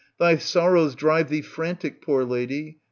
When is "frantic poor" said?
1.43-2.25